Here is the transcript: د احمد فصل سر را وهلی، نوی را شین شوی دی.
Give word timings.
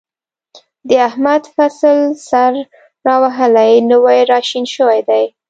د 0.87 0.89
احمد 1.09 1.43
فصل 1.55 1.99
سر 2.27 2.53
را 3.07 3.15
وهلی، 3.23 3.73
نوی 3.91 4.19
را 4.29 4.39
شین 4.49 4.65
شوی 4.75 4.99
دی. 5.09 5.25